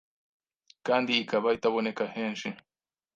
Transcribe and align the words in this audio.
kandi 0.85 1.11
ikaba 1.23 1.47
itaboneka 1.57 2.03
henshi 2.15 2.47